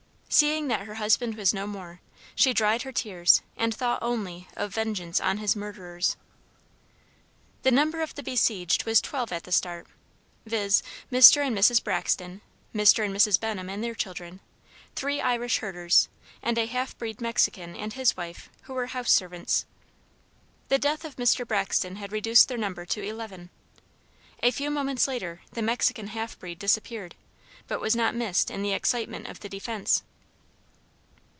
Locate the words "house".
18.87-19.11